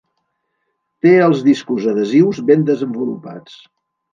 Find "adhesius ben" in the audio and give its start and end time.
1.93-2.67